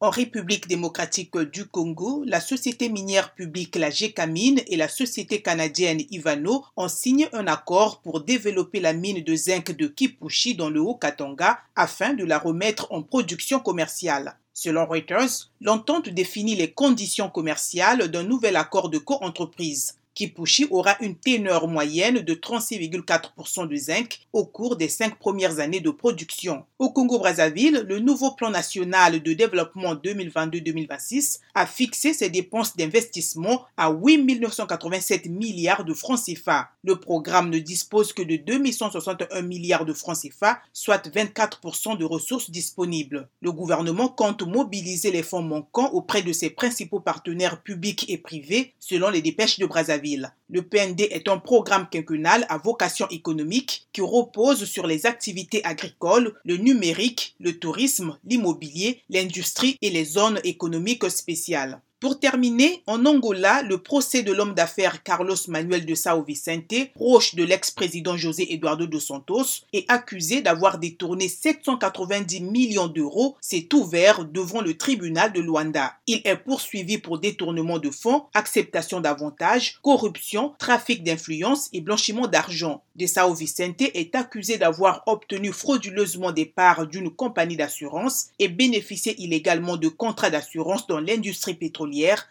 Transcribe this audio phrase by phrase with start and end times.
[0.00, 6.02] En République démocratique du Congo, la société minière publique la GECAMINE et la société canadienne
[6.12, 10.80] Ivano ont signé un accord pour développer la mine de zinc de Kipushi dans le
[10.80, 14.38] Haut-Katanga afin de la remettre en production commerciale.
[14.54, 19.97] Selon Reuters, l'entente définit les conditions commerciales d'un nouvel accord de co-entreprise.
[20.18, 25.78] Kipushi aura une teneur moyenne de 36,4% de zinc au cours des cinq premières années
[25.78, 26.64] de production.
[26.80, 33.90] Au Congo-Brazzaville, le nouveau plan national de développement 2022-2026 a fixé ses dépenses d'investissement à
[33.92, 36.70] 8 987 milliards de francs CFA.
[36.82, 42.50] Le programme ne dispose que de 2161 milliards de francs CFA, soit 24% de ressources
[42.50, 43.28] disponibles.
[43.40, 48.74] Le gouvernement compte mobiliser les fonds manquants auprès de ses principaux partenaires publics et privés,
[48.80, 50.07] selon les dépêches de Brazzaville.
[50.48, 56.34] Le PND est un programme quinquennal à vocation économique qui repose sur les activités agricoles,
[56.44, 61.80] le numérique, le tourisme, l'immobilier, l'industrie et les zones économiques spéciales.
[62.00, 67.34] Pour terminer, en Angola, le procès de l'homme d'affaires Carlos Manuel de Sao Vicente, proche
[67.34, 74.24] de l'ex-président José Eduardo dos Santos, est accusé d'avoir détourné 790 millions d'euros, s'est ouvert
[74.24, 75.96] devant le tribunal de Luanda.
[76.06, 82.84] Il est poursuivi pour détournement de fonds, acceptation d'avantages, corruption, trafic d'influence et blanchiment d'argent.
[82.94, 89.20] De Sao Vicente est accusé d'avoir obtenu frauduleusement des parts d'une compagnie d'assurance et bénéficié
[89.20, 91.54] illégalement de contrats d'assurance dans l'industrie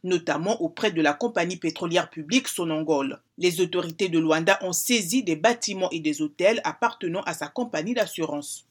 [0.04, 3.20] notamment auprès de la compagnie pétrolière publique Sonangol.
[3.38, 7.94] Les autorités de Luanda ont saisi des bâtiments et des hôtels appartenant à sa compagnie
[7.94, 8.66] d'assurance.